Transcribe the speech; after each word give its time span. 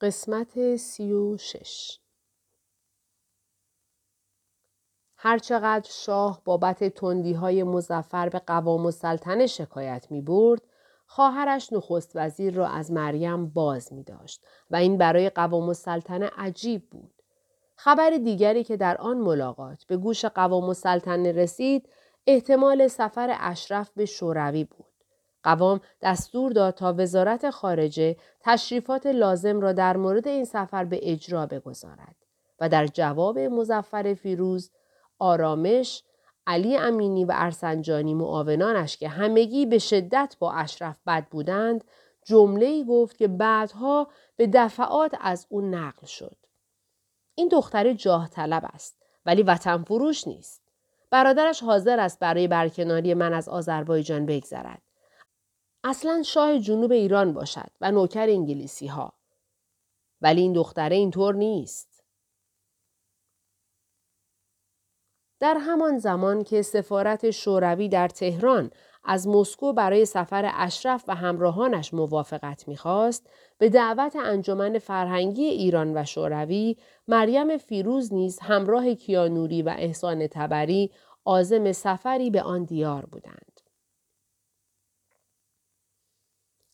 قسمت 0.00 0.76
سی 0.76 1.12
و 1.12 1.36
شش 1.36 1.98
هرچقدر 5.16 5.90
شاه 5.90 6.42
بابت 6.44 6.84
تندی 6.84 7.32
های 7.32 7.62
مزفر 7.62 8.28
به 8.28 8.38
قوام 8.38 8.86
و 8.86 8.90
سلطنه 8.90 9.46
شکایت 9.46 10.06
می 10.10 10.20
برد، 10.20 10.62
خواهرش 11.06 11.72
نخست 11.72 12.12
وزیر 12.14 12.54
را 12.54 12.68
از 12.68 12.92
مریم 12.92 13.46
باز 13.46 13.92
می 13.92 14.04
داشت 14.04 14.44
و 14.70 14.76
این 14.76 14.98
برای 14.98 15.30
قوام 15.30 15.68
و 15.68 15.74
سلطنه 15.74 16.30
عجیب 16.36 16.90
بود. 16.90 17.22
خبر 17.76 18.10
دیگری 18.10 18.64
که 18.64 18.76
در 18.76 18.96
آن 18.96 19.18
ملاقات 19.18 19.84
به 19.84 19.96
گوش 19.96 20.24
قوام 20.24 20.68
و 20.68 20.74
سلطنه 20.74 21.32
رسید 21.32 21.88
احتمال 22.26 22.88
سفر 22.88 23.36
اشرف 23.40 23.90
به 23.90 24.06
شوروی 24.06 24.64
بود. 24.64 24.87
قوام 25.48 25.80
دستور 26.02 26.52
داد 26.52 26.74
تا 26.74 26.94
وزارت 26.96 27.50
خارجه 27.50 28.16
تشریفات 28.40 29.06
لازم 29.06 29.60
را 29.60 29.72
در 29.72 29.96
مورد 29.96 30.28
این 30.28 30.44
سفر 30.44 30.84
به 30.84 31.00
اجرا 31.02 31.46
بگذارد 31.46 32.16
و 32.60 32.68
در 32.68 32.86
جواب 32.86 33.38
مزفر 33.38 34.14
فیروز 34.14 34.70
آرامش 35.18 36.02
علی 36.46 36.76
امینی 36.76 37.24
و 37.24 37.32
ارسنجانی 37.34 38.14
معاونانش 38.14 38.96
که 38.96 39.08
همگی 39.08 39.66
به 39.66 39.78
شدت 39.78 40.36
با 40.38 40.52
اشرف 40.52 40.96
بد 41.06 41.26
بودند 41.30 41.84
جمله 42.24 42.84
گفت 42.84 43.16
که 43.16 43.28
بعدها 43.28 44.08
به 44.36 44.46
دفعات 44.46 45.14
از 45.20 45.46
او 45.48 45.60
نقل 45.60 46.06
شد. 46.06 46.36
این 47.34 47.48
دختر 47.48 47.92
جاه 47.92 48.28
طلب 48.28 48.62
است 48.74 48.96
ولی 49.26 49.42
وطن 49.42 49.82
فروش 49.82 50.28
نیست. 50.28 50.62
برادرش 51.10 51.62
حاضر 51.62 52.00
است 52.00 52.18
برای 52.18 52.48
برکناری 52.48 53.14
من 53.14 53.32
از 53.32 53.48
آذربایجان 53.48 54.26
بگذرد. 54.26 54.87
اصلا 55.88 56.22
شاه 56.22 56.58
جنوب 56.58 56.92
ایران 56.92 57.32
باشد 57.32 57.70
و 57.80 57.90
نوکر 57.90 58.28
انگلیسی 58.28 58.86
ها. 58.86 59.12
ولی 60.20 60.40
این 60.40 60.52
دختره 60.52 60.96
اینطور 60.96 61.34
نیست. 61.34 62.04
در 65.40 65.56
همان 65.60 65.98
زمان 65.98 66.44
که 66.44 66.62
سفارت 66.62 67.30
شوروی 67.30 67.88
در 67.88 68.08
تهران 68.08 68.70
از 69.04 69.28
مسکو 69.28 69.72
برای 69.72 70.04
سفر 70.04 70.50
اشرف 70.54 71.04
و 71.08 71.14
همراهانش 71.14 71.94
موافقت 71.94 72.68
می‌خواست 72.68 73.30
به 73.58 73.68
دعوت 73.68 74.16
انجمن 74.16 74.78
فرهنگی 74.78 75.44
ایران 75.44 75.96
و 75.96 76.04
شوروی 76.04 76.76
مریم 77.08 77.56
فیروز 77.56 78.14
نیز 78.14 78.38
همراه 78.38 78.94
کیانوری 78.94 79.62
و 79.62 79.74
احسان 79.78 80.26
تبری 80.26 80.92
عازم 81.24 81.72
سفری 81.72 82.30
به 82.30 82.42
آن 82.42 82.64
دیار 82.64 83.06
بودند 83.06 83.47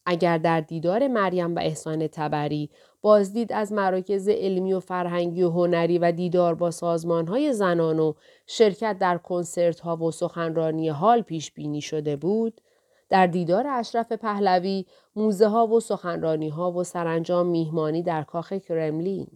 اگر 0.06 0.38
در 0.38 0.60
دیدار 0.60 1.08
مریم 1.08 1.54
و 1.54 1.58
احسان 1.58 2.06
تبری 2.06 2.70
بازدید 3.02 3.52
از 3.52 3.72
مراکز 3.72 4.28
علمی 4.28 4.72
و 4.72 4.80
فرهنگی 4.80 5.42
و 5.42 5.50
هنری 5.50 5.98
و 5.98 6.12
دیدار 6.12 6.54
با 6.54 6.70
سازمان 6.70 7.26
های 7.26 7.52
زنان 7.52 7.98
و 7.98 8.12
شرکت 8.46 8.98
در 8.98 9.18
کنسرت 9.18 9.80
ها 9.80 9.96
و 9.96 10.10
سخنرانی 10.10 10.88
حال 10.88 11.22
پیش 11.22 11.52
بینی 11.52 11.80
شده 11.80 12.16
بود، 12.16 12.60
در 13.08 13.26
دیدار 13.26 13.66
اشرف 13.66 14.12
پهلوی 14.12 14.86
موزه 15.16 15.48
ها 15.48 15.66
و 15.66 15.80
سخنرانی 15.80 16.48
ها 16.48 16.72
و 16.72 16.84
سرانجام 16.84 17.46
میهمانی 17.46 18.02
در 18.02 18.22
کاخ 18.22 18.52
کرملین. 18.52 19.28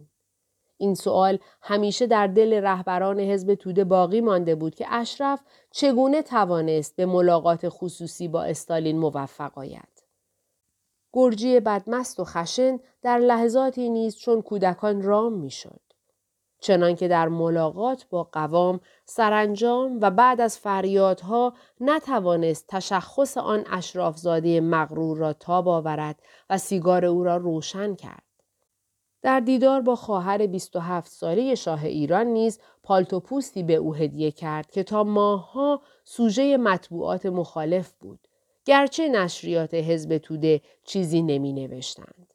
این 0.77 0.95
سوال 0.95 1.37
همیشه 1.61 2.07
در 2.07 2.27
دل 2.27 2.53
رهبران 2.53 3.19
حزب 3.19 3.55
توده 3.55 3.83
باقی 3.83 4.21
مانده 4.21 4.55
بود 4.55 4.75
که 4.75 4.85
اشرف 4.89 5.41
چگونه 5.71 6.21
توانست 6.21 6.95
به 6.95 7.05
ملاقات 7.05 7.69
خصوصی 7.69 8.27
با 8.27 8.43
استالین 8.43 8.99
موفق 8.99 9.57
آید. 9.57 9.98
گرجی 11.13 11.59
بدمست 11.59 12.19
و 12.19 12.23
خشن 12.23 12.79
در 13.01 13.17
لحظاتی 13.17 13.89
نیز 13.89 14.17
چون 14.17 14.41
کودکان 14.41 15.01
رام 15.01 15.33
می‌شد. 15.33 15.81
چنانکه 16.61 17.07
در 17.07 17.27
ملاقات 17.27 18.05
با 18.09 18.23
قوام 18.23 18.79
سرانجام 19.05 19.97
و 20.01 20.11
بعد 20.11 20.41
از 20.41 20.57
فریادها 20.57 21.53
نتوانست 21.81 22.65
تشخص 22.67 23.37
آن 23.37 23.63
اشرافزاده 23.71 24.61
مغرور 24.61 25.17
را 25.17 25.33
تاب 25.33 25.67
آورد 25.67 26.21
و 26.49 26.57
سیگار 26.57 27.05
او 27.05 27.23
را 27.23 27.37
روشن 27.37 27.95
کرد. 27.95 28.23
در 29.21 29.39
دیدار 29.39 29.81
با 29.81 29.95
خواهر 29.95 30.47
27 30.47 31.11
ساله 31.11 31.55
شاه 31.55 31.83
ایران 31.83 32.27
نیز 32.27 32.59
پالتو 32.83 33.19
پوستی 33.19 33.63
به 33.63 33.75
او 33.75 33.95
هدیه 33.95 34.31
کرد 34.31 34.71
که 34.71 34.83
تا 34.83 35.03
ماهها 35.03 35.81
سوژه 36.03 36.57
مطبوعات 36.57 37.25
مخالف 37.25 37.91
بود. 37.99 38.19
گرچه 38.65 39.07
نشریات 39.07 39.73
حزب 39.73 40.17
توده 40.17 40.61
چیزی 40.83 41.21
نمی 41.21 41.53
نوشتند. 41.53 42.33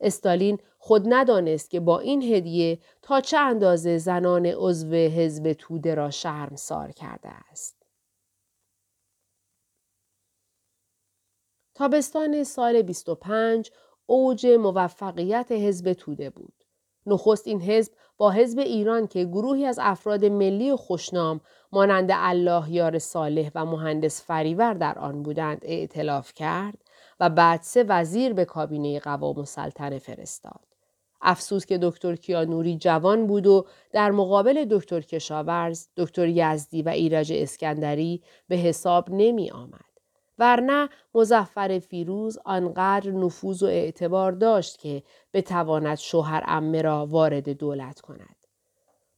استالین 0.00 0.58
خود 0.78 1.02
ندانست 1.08 1.70
که 1.70 1.80
با 1.80 2.00
این 2.00 2.22
هدیه 2.22 2.78
تا 3.02 3.20
چه 3.20 3.38
اندازه 3.38 3.98
زنان 3.98 4.46
عضو 4.46 4.94
حزب 4.94 5.52
توده 5.52 5.94
را 5.94 6.10
سار 6.54 6.92
کرده 6.92 7.28
است. 7.28 7.82
تابستان 11.74 12.44
سال 12.44 12.82
25 12.82 13.70
اوج 14.06 14.46
موفقیت 14.46 15.52
حزب 15.52 15.92
توده 15.92 16.30
بود. 16.30 16.63
نخست 17.06 17.46
این 17.46 17.60
حزب 17.60 17.92
با 18.16 18.30
حزب 18.30 18.58
ایران 18.58 19.06
که 19.06 19.24
گروهی 19.24 19.66
از 19.66 19.78
افراد 19.82 20.24
ملی 20.24 20.70
و 20.70 20.76
خوشنام 20.76 21.40
مانند 21.72 22.10
الله 22.12 22.72
یار 22.72 22.98
صالح 22.98 23.50
و 23.54 23.64
مهندس 23.64 24.22
فریور 24.22 24.74
در 24.74 24.98
آن 24.98 25.22
بودند 25.22 25.58
اعتلاف 25.62 26.34
کرد 26.34 26.78
و 27.20 27.30
بعد 27.30 27.60
سه 27.62 27.84
وزیر 27.88 28.32
به 28.32 28.44
کابینه 28.44 29.00
قوام 29.00 29.38
و 29.38 29.44
سلطنه 29.44 29.98
فرستاد. 29.98 30.60
افسوس 31.22 31.66
که 31.66 31.78
دکتر 31.82 32.16
کیانوری 32.16 32.76
جوان 32.76 33.26
بود 33.26 33.46
و 33.46 33.66
در 33.92 34.10
مقابل 34.10 34.64
دکتر 34.70 35.00
کشاورز، 35.00 35.88
دکتر 35.96 36.28
یزدی 36.28 36.82
و 36.82 36.88
ایرج 36.88 37.32
اسکندری 37.32 38.22
به 38.48 38.56
حساب 38.56 39.10
نمی 39.10 39.50
آمد. 39.50 39.93
ورنه 40.38 40.88
مزفر 41.14 41.78
فیروز 41.78 42.38
آنقدر 42.44 43.10
نفوذ 43.10 43.62
و 43.62 43.66
اعتبار 43.66 44.32
داشت 44.32 44.78
که 44.78 45.02
بتواند 45.34 45.98
شوهر 45.98 46.44
امه 46.46 46.82
را 46.82 47.06
وارد 47.06 47.48
دولت 47.48 48.00
کند. 48.00 48.36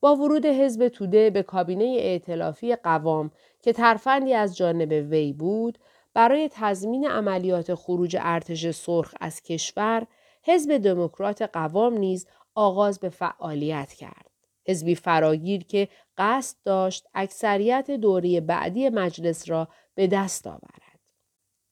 با 0.01 0.17
ورود 0.17 0.47
حزب 0.47 0.89
توده 0.89 1.31
به 1.31 1.43
کابینه 1.43 1.85
ائتلافی 1.85 2.77
قوام 2.77 3.31
که 3.63 3.73
ترفندی 3.73 4.35
از 4.35 4.57
جانب 4.57 5.11
وی 5.11 5.33
بود 5.33 5.79
برای 6.15 6.51
تضمین 6.53 7.09
عملیات 7.09 7.75
خروج 7.75 8.17
ارتش 8.21 8.71
سرخ 8.71 9.15
از 9.21 9.43
کشور 9.43 10.07
حزب 10.43 10.77
دموکرات 10.77 11.43
قوام 11.43 11.99
نیز 11.99 12.27
آغاز 12.55 12.99
به 13.01 13.09
فعالیت 13.09 13.93
کرد 13.93 14.31
حزبی 14.69 14.95
فراگیر 14.95 15.65
که 15.65 15.89
قصد 16.19 16.57
داشت 16.65 17.07
اکثریت 17.15 17.91
دوره 17.91 18.41
بعدی 18.41 18.89
مجلس 18.89 19.51
را 19.51 19.69
به 19.95 20.07
دست 20.07 20.47
آورد 20.47 20.86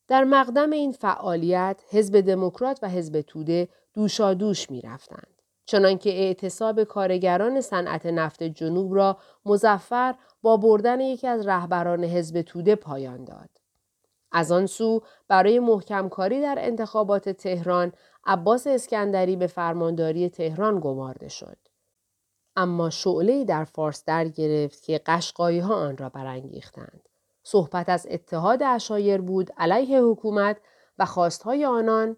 در 0.09 0.25
مقدم 0.25 0.71
این 0.71 0.93
فعالیت 0.93 1.83
حزب 1.91 2.21
دموکرات 2.21 2.79
و 2.83 2.89
حزب 2.89 3.21
توده 3.21 3.69
دوشادوش 3.95 4.71
می 4.71 4.81
رفتند. 4.81 5.43
چنانکه 5.67 6.11
اعتصاب 6.11 6.85
کارگران 6.85 7.61
صنعت 7.61 8.07
نفت 8.07 8.43
جنوب 8.43 8.95
را 8.95 9.19
مزفر 9.45 10.15
با 10.43 10.57
بردن 10.57 11.01
یکی 11.01 11.27
از 11.27 11.47
رهبران 11.47 12.05
حزب 12.05 12.43
توده 12.43 12.75
پایان 12.75 13.25
داد. 13.25 13.51
از 14.33 14.53
آن 14.53 14.67
سو 14.67 15.03
برای 15.29 15.59
محکم 15.59 16.09
کاری 16.09 16.41
در 16.41 16.57
انتخابات 16.59 17.29
تهران 17.29 17.93
عباس 18.27 18.67
اسکندری 18.67 19.37
به 19.37 19.47
فرمانداری 19.47 20.29
تهران 20.29 20.81
گمارده 20.81 21.29
شد. 21.29 21.57
اما 22.57 22.91
شعله 22.91 23.45
در 23.45 23.65
فارس 23.65 24.05
در 24.05 24.29
گرفت 24.29 24.83
که 24.83 25.01
قشقایی 25.07 25.59
ها 25.59 25.75
آن 25.75 25.97
را 25.97 26.09
برانگیختند. 26.09 27.09
صحبت 27.45 27.89
از 27.89 28.07
اتحاد 28.11 28.63
اشایر 28.63 29.21
بود 29.21 29.51
علیه 29.57 30.01
حکومت 30.01 30.57
و 30.99 31.05
خواستهای 31.05 31.65
آنان. 31.65 32.17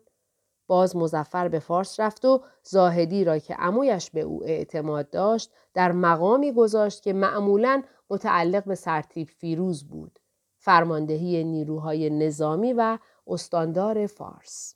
باز 0.66 0.96
مزفر 0.96 1.48
به 1.48 1.58
فارس 1.58 2.00
رفت 2.00 2.24
و 2.24 2.44
زاهدی 2.62 3.24
را 3.24 3.38
که 3.38 3.54
عمویش 3.54 4.10
به 4.10 4.20
او 4.20 4.44
اعتماد 4.44 5.10
داشت 5.10 5.50
در 5.74 5.92
مقامی 5.92 6.52
گذاشت 6.52 7.02
که 7.02 7.12
معمولا 7.12 7.82
متعلق 8.10 8.64
به 8.64 8.74
سرتیب 8.74 9.28
فیروز 9.28 9.88
بود. 9.88 10.18
فرماندهی 10.58 11.44
نیروهای 11.44 12.10
نظامی 12.10 12.72
و 12.72 12.98
استاندار 13.26 14.06
فارس. 14.06 14.74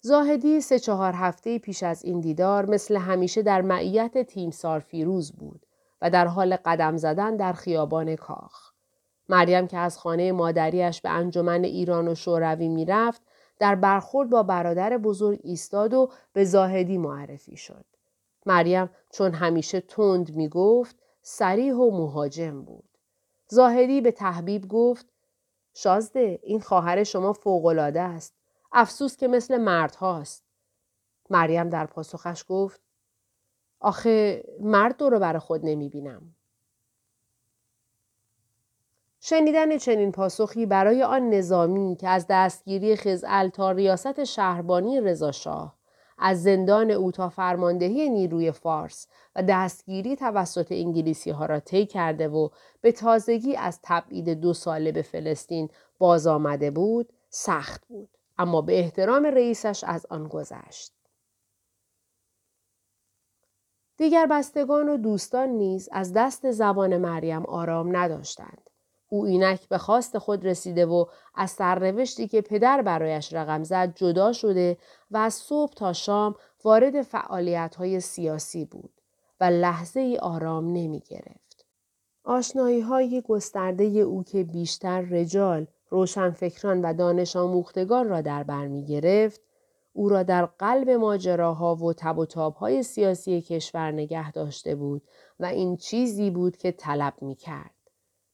زاهدی 0.00 0.60
سه 0.60 0.78
چهار 0.78 1.12
هفته 1.12 1.58
پیش 1.58 1.82
از 1.82 2.04
این 2.04 2.20
دیدار 2.20 2.70
مثل 2.70 2.96
همیشه 2.96 3.42
در 3.42 3.62
معیت 3.62 4.22
تیمسار 4.22 4.80
فیروز 4.80 5.32
بود. 5.32 5.67
و 6.02 6.10
در 6.10 6.26
حال 6.26 6.56
قدم 6.56 6.96
زدن 6.96 7.36
در 7.36 7.52
خیابان 7.52 8.16
کاخ. 8.16 8.72
مریم 9.28 9.66
که 9.66 9.78
از 9.78 9.98
خانه 9.98 10.32
مادریش 10.32 11.00
به 11.00 11.10
انجمن 11.10 11.64
ایران 11.64 12.08
و 12.08 12.14
شوروی 12.14 12.68
می‌رفت 12.68 13.22
در 13.58 13.74
برخورد 13.74 14.30
با 14.30 14.42
برادر 14.42 14.98
بزرگ 14.98 15.40
ایستاد 15.42 15.94
و 15.94 16.10
به 16.32 16.44
زاهدی 16.44 16.98
معرفی 16.98 17.56
شد. 17.56 17.84
مریم 18.46 18.90
چون 19.10 19.32
همیشه 19.32 19.80
تند 19.80 20.36
می 20.36 20.48
گفت 20.48 20.96
سریح 21.22 21.74
و 21.74 21.90
مهاجم 21.90 22.62
بود. 22.62 22.88
زاهدی 23.48 24.00
به 24.00 24.12
تحبیب 24.12 24.68
گفت 24.68 25.06
شازده 25.74 26.38
این 26.42 26.60
خواهر 26.60 27.04
شما 27.04 27.32
فوقالعاده 27.32 28.00
است. 28.00 28.34
افسوس 28.72 29.16
که 29.16 29.28
مثل 29.28 29.56
مرد 29.56 29.94
هاست. 29.94 30.44
مریم 31.30 31.68
در 31.68 31.86
پاسخش 31.86 32.44
گفت 32.48 32.80
آخه 33.80 34.44
مرد 34.60 34.96
دور 34.96 35.18
بر 35.18 35.38
خود 35.38 35.60
نمی 35.64 35.88
بینم. 35.88 36.34
شنیدن 39.20 39.78
چنین 39.78 40.12
پاسخی 40.12 40.66
برای 40.66 41.02
آن 41.02 41.30
نظامی 41.30 41.96
که 41.96 42.08
از 42.08 42.26
دستگیری 42.30 42.96
خزعل 42.96 43.48
تا 43.48 43.70
ریاست 43.70 44.24
شهربانی 44.24 45.00
رضاشاه 45.00 45.78
از 46.18 46.42
زندان 46.42 46.90
او 46.90 47.12
تا 47.12 47.28
فرماندهی 47.28 48.08
نیروی 48.08 48.52
فارس 48.52 49.06
و 49.36 49.42
دستگیری 49.42 50.16
توسط 50.16 50.72
انگلیسی 50.72 51.30
ها 51.30 51.46
را 51.46 51.60
طی 51.60 51.86
کرده 51.86 52.28
و 52.28 52.48
به 52.80 52.92
تازگی 52.92 53.56
از 53.56 53.80
تبعید 53.82 54.30
دو 54.30 54.52
ساله 54.52 54.92
به 54.92 55.02
فلسطین 55.02 55.68
باز 55.98 56.26
آمده 56.26 56.70
بود 56.70 57.12
سخت 57.30 57.86
بود 57.86 58.08
اما 58.38 58.62
به 58.62 58.78
احترام 58.78 59.26
رئیسش 59.26 59.84
از 59.86 60.06
آن 60.10 60.28
گذشت 60.28 60.92
دیگر 63.98 64.26
بستگان 64.26 64.88
و 64.88 64.96
دوستان 64.96 65.48
نیز 65.48 65.88
از 65.92 66.12
دست 66.12 66.50
زبان 66.50 66.96
مریم 66.96 67.46
آرام 67.46 67.96
نداشتند 67.96 68.70
او 69.08 69.24
اینک 69.24 69.68
به 69.68 69.78
خواست 69.78 70.18
خود 70.18 70.46
رسیده 70.46 70.86
و 70.86 71.04
از 71.34 71.50
سرنوشتی 71.50 72.28
که 72.28 72.40
پدر 72.40 72.82
برایش 72.82 73.32
رقم 73.32 73.64
زد 73.64 73.94
جدا 73.94 74.32
شده 74.32 74.76
و 75.10 75.16
از 75.16 75.34
صبح 75.34 75.72
تا 75.72 75.92
شام 75.92 76.34
وارد 76.64 77.02
فعالیت 77.02 77.98
سیاسی 77.98 78.64
بود 78.64 78.90
و 79.40 79.44
لحظه 79.44 80.00
ای 80.00 80.18
آرام 80.18 80.64
نمی 80.64 81.00
گرفت. 81.00 81.66
آشنایی 82.24 82.80
های 82.80 83.22
گسترده 83.28 83.84
او 83.84 84.24
که 84.24 84.44
بیشتر 84.44 85.00
رجال، 85.00 85.66
روشنفکران 85.90 86.82
و 86.82 86.94
دانش 86.94 87.36
آموختگان 87.36 88.08
را 88.08 88.20
در 88.20 88.42
بر 88.42 88.66
می 88.66 88.84
گرفت، 88.84 89.40
او 89.92 90.08
را 90.08 90.22
در 90.22 90.46
قلب 90.46 90.90
ماجراها 90.90 91.74
و 91.74 91.92
تب 91.92 92.18
و 92.18 92.26
های 92.50 92.82
سیاسی 92.82 93.40
کشور 93.42 93.92
نگه 93.92 94.32
داشته 94.32 94.74
بود 94.74 95.02
و 95.40 95.44
این 95.44 95.76
چیزی 95.76 96.30
بود 96.30 96.56
که 96.56 96.72
طلب 96.72 97.14
می 97.22 97.34
کرد. 97.34 97.74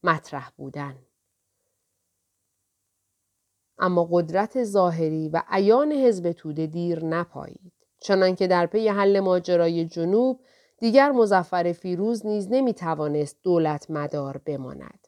مطرح 0.03 0.49
بودن. 0.57 0.95
اما 3.79 4.07
قدرت 4.11 4.63
ظاهری 4.63 5.29
و 5.29 5.43
عیان 5.47 5.91
حزب 5.91 6.31
توده 6.31 6.67
دیر 6.67 7.05
نپایید. 7.05 7.73
چنانکه 7.99 8.47
در 8.47 8.65
پی 8.65 8.87
حل 8.87 9.19
ماجرای 9.19 9.85
جنوب 9.85 10.39
دیگر 10.77 11.11
مزفر 11.11 11.71
فیروز 11.71 12.25
نیز 12.25 12.47
نمی 12.51 12.73
توانست 12.73 13.37
دولت 13.43 13.91
مدار 13.91 14.37
بماند. 14.37 15.07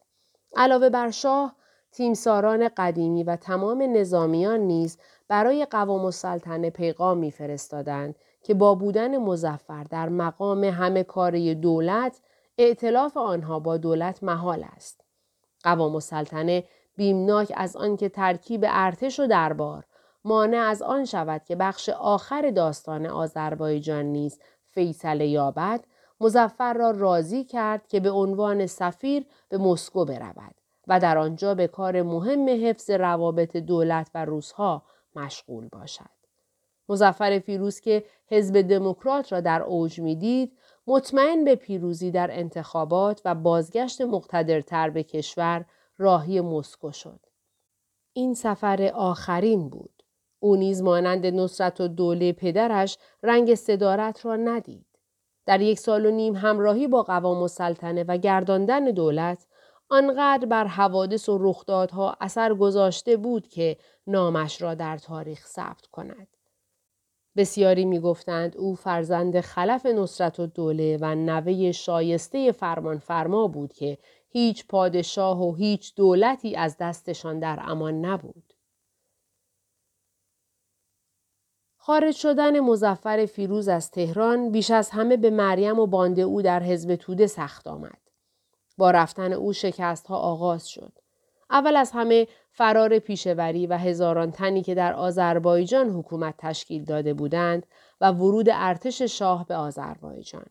علاوه 0.56 0.90
بر 0.90 1.12
شاه، 1.12 1.56
تیمساران 1.98 2.70
قدیمی 2.78 3.24
و 3.24 3.36
تمام 3.36 3.98
نظامیان 3.98 4.60
نیز 4.60 4.98
برای 5.28 5.66
قوام 5.66 6.06
السلطنه 6.06 6.70
پیغام 6.70 7.18
میفرستادند 7.18 8.16
که 8.42 8.54
با 8.54 8.76
بودن 8.76 9.18
مزفر 9.18 9.84
در 9.84 10.10
مقام 10.10 10.64
همه 10.64 11.04
کاری 11.04 11.56
دولت 11.56 12.20
ائتلاف 12.58 13.18
آنها 13.18 13.60
با 13.60 13.78
دولت 13.78 14.24
محال 14.24 14.66
است. 14.76 15.02
قوام 15.64 15.96
السلطنه 15.96 16.64
بیمناک 16.96 17.54
از 17.56 17.76
آنکه 17.76 18.10
ترکیب 18.10 18.66
ارتش 18.68 19.20
و 19.20 19.28
دربار 19.28 19.86
مانع 20.24 20.58
از 20.58 20.82
آن 20.82 21.06
شود 21.06 21.44
که 21.44 21.56
بخش 21.56 21.90
آخر 21.90 22.50
داستان 22.50 23.06
آذربایجان 23.06 24.06
نیز 24.06 24.40
فیصله 24.66 25.28
یابد 25.28 25.84
مزفر 26.22 26.74
را 26.74 26.92
راضی 26.92 27.44
کرد 27.44 27.88
که 27.88 28.00
به 28.00 28.12
عنوان 28.12 28.66
سفیر 28.66 29.26
به 29.50 29.58
مسکو 29.58 30.06
برود 30.06 30.56
و 30.88 31.00
در 31.00 31.18
آنجا 31.18 31.56
به 31.56 31.68
کار 31.68 32.02
مهم 32.02 32.50
حفظ 32.50 32.90
روابط 32.90 33.58
دولت 33.58 34.12
و 34.16 34.26
روسها 34.26 34.84
مشغول 35.16 35.68
باشد. 35.68 36.18
مزفر 36.90 37.40
فیروز 37.40 37.80
که 37.80 38.06
حزب 38.28 38.62
دموکرات 38.62 39.32
را 39.32 39.42
در 39.42 39.62
اوج 39.62 40.00
می‌دید 40.00 40.58
مطمئن 40.88 41.44
به 41.44 41.56
پیروزی 41.56 42.12
در 42.12 42.30
انتخابات 42.32 43.22
و 43.26 43.36
بازگشت 43.36 44.02
مقتدرتر 44.02 44.90
به 44.90 45.04
کشور 45.04 45.66
راهی 45.98 46.42
مسکو 46.42 46.92
شد. 46.92 47.20
این 48.14 48.34
سفر 48.34 48.92
آخرین 48.94 49.70
بود. 49.70 50.04
او 50.40 50.56
نیز 50.56 50.82
مانند 50.82 51.26
نصرت 51.26 51.82
و 51.82 51.88
دوله 51.88 52.34
پدرش 52.34 52.98
رنگ 53.24 53.56
صدارت 53.56 54.26
را 54.26 54.36
ندید. 54.36 54.86
در 55.46 55.62
یک 55.62 55.80
سال 55.80 56.06
و 56.06 56.12
نیم 56.12 56.36
همراهی 56.36 56.88
با 56.88 57.04
قوام 57.04 57.42
و 57.42 57.48
و 58.08 58.18
گرداندن 58.18 58.86
دولت 58.86 59.47
آنقدر 59.90 60.46
بر 60.46 60.68
حوادث 60.68 61.30
و 61.30 61.38
رخدادها 61.42 62.18
اثر 62.22 62.54
گذاشته 62.54 63.18
بود 63.18 63.48
که 63.48 63.78
نامش 64.08 64.62
را 64.62 64.74
در 64.74 64.98
تاریخ 64.98 65.48
ثبت 65.48 65.86
کند. 65.86 66.28
بسیاری 67.38 67.86
می‌گفتند 67.86 68.58
او 68.58 68.76
فرزند 68.76 69.40
خلف 69.40 69.86
نصرت 69.86 70.40
و 70.40 70.48
دوله 70.48 70.98
و 71.02 71.16
نوه 71.16 71.72
شایسته 71.72 72.52
فرمان 72.52 73.00
فرما 73.00 73.48
بود 73.48 73.74
که 73.74 73.98
هیچ 74.30 74.68
پادشاه 74.68 75.42
و 75.44 75.56
هیچ 75.56 75.96
دولتی 75.96 76.56
از 76.56 76.78
دستشان 76.80 77.40
در 77.40 77.60
امان 77.62 78.06
نبود. 78.06 78.54
خارج 81.78 82.16
شدن 82.16 82.60
مزفر 82.60 83.26
فیروز 83.26 83.68
از 83.68 83.92
تهران 83.92 84.52
بیش 84.52 84.72
از 84.72 84.90
همه 84.90 85.18
به 85.18 85.30
مریم 85.30 85.80
و 85.80 85.88
بانده 85.88 86.22
او 86.22 86.42
در 86.42 86.64
حزب 86.64 86.96
توده 86.96 87.28
سخت 87.28 87.68
آمد. 87.68 88.07
با 88.78 88.92
رفتن 88.92 89.34
او 89.34 89.54
شکست 89.54 90.08
ها 90.08 90.18
آغاز 90.18 90.70
شد. 90.70 90.92
اول 91.50 91.76
از 91.76 91.92
همه 91.92 92.28
فرار 92.52 93.00
پیشوری 93.00 93.68
و 93.68 93.78
هزاران 93.78 94.32
تنی 94.32 94.62
که 94.62 94.76
در 94.76 94.94
آذربایجان 94.94 95.90
حکومت 95.90 96.36
تشکیل 96.38 96.86
داده 96.86 97.14
بودند 97.14 97.66
و 98.02 98.12
ورود 98.12 98.50
ارتش 98.52 99.02
شاه 99.02 99.46
به 99.48 99.56
آذربایجان. 99.56 100.46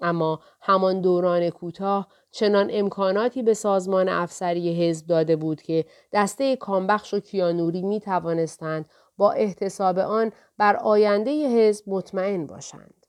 اما 0.00 0.40
همان 0.60 1.00
دوران 1.00 1.50
کوتاه 1.50 2.08
چنان 2.30 2.68
امکاناتی 2.72 3.42
به 3.42 3.54
سازمان 3.54 4.08
افسری 4.08 4.88
حزب 4.88 5.06
داده 5.06 5.36
بود 5.36 5.62
که 5.62 5.84
دسته 6.12 6.56
کامبخش 6.56 7.14
و 7.14 7.20
کیانوری 7.20 7.82
می 7.82 8.00
توانستند 8.00 8.88
با 9.16 9.32
احتساب 9.32 9.98
آن 9.98 10.32
بر 10.58 10.76
آینده 10.76 11.48
حزب 11.48 11.84
مطمئن 11.86 12.46
باشند. 12.46 12.99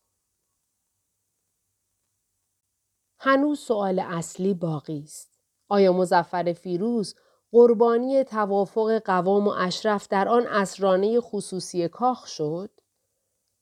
هنوز 3.24 3.60
سؤال 3.60 4.00
اصلی 4.00 4.54
باقی 4.54 5.02
است. 5.04 5.40
آیا 5.70 5.94
مزفر 5.94 6.54
فیروز 6.54 7.16
قربانی 7.52 8.24
توافق 8.24 9.02
قوام 9.06 9.48
و 9.48 9.54
اشرف 9.58 10.08
در 10.08 10.28
آن 10.28 10.48
اسرانه 10.48 11.22
خصوصی 11.22 11.88
کاخ 11.88 12.28
شد؟ 12.28 12.70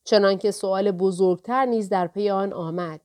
چنانکه 0.04 0.50
سؤال 0.50 0.90
بزرگتر 0.90 1.64
نیز 1.64 1.88
در 1.88 2.06
پی 2.06 2.30
آن 2.30 2.52
آمد. 2.52 3.00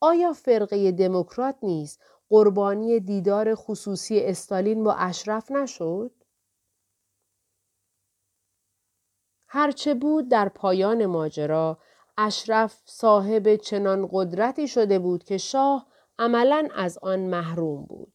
آیا 0.00 0.32
فرقه 0.32 0.92
دموکرات 0.92 1.56
نیز 1.62 1.98
قربانی 2.28 3.00
دیدار 3.00 3.54
خصوصی 3.54 4.20
استالین 4.20 4.84
با 4.84 4.94
اشرف 4.94 5.50
نشد؟ 5.50 6.12
هرچه 9.48 9.94
بود 9.94 10.28
در 10.28 10.48
پایان 10.48 11.06
ماجرا 11.06 11.78
اشرف 12.18 12.82
صاحب 12.84 13.56
چنان 13.56 14.08
قدرتی 14.12 14.68
شده 14.68 14.98
بود 14.98 15.24
که 15.24 15.38
شاه 15.38 15.86
عملا 16.18 16.68
از 16.76 16.98
آن 17.02 17.18
محروم 17.20 17.82
بود. 17.82 18.12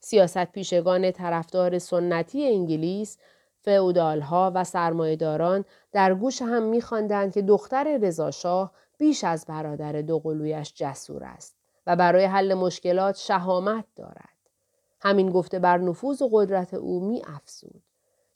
سیاست 0.00 0.44
پیشگان 0.44 1.10
طرفدار 1.10 1.78
سنتی 1.78 2.46
انگلیس، 2.46 3.18
فئودالها 3.62 4.52
و 4.54 4.64
سرمایهداران 4.64 5.64
در 5.92 6.14
گوش 6.14 6.42
هم 6.42 6.62
میخواندند 6.62 7.32
که 7.32 7.42
دختر 7.42 7.98
رضاشاه 7.98 8.72
بیش 8.98 9.24
از 9.24 9.44
برادر 9.48 9.92
دوقلویش 10.02 10.72
جسور 10.74 11.24
است 11.24 11.56
و 11.86 11.96
برای 11.96 12.24
حل 12.24 12.54
مشکلات 12.54 13.16
شهامت 13.16 13.84
دارد. 13.96 14.36
همین 15.00 15.30
گفته 15.30 15.58
بر 15.58 15.78
نفوذ 15.78 16.22
و 16.22 16.28
قدرت 16.32 16.74
او 16.74 17.00
می 17.00 17.22
افزود. 17.26 17.82